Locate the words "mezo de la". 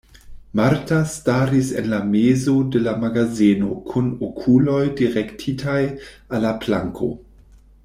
2.13-2.93